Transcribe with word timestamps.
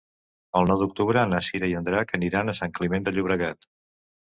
El 0.59 0.63
nou 0.71 0.79
d'octubre 0.83 1.25
na 1.33 1.41
Cira 1.49 1.69
i 1.75 1.77
en 1.81 1.87
Drac 1.91 2.15
aniran 2.21 2.51
a 2.51 2.57
Sant 2.63 2.75
Climent 2.81 3.09
de 3.11 3.17
Llobregat. 3.19 3.73